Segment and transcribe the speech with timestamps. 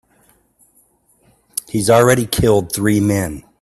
[1.69, 3.43] He's already killed three men.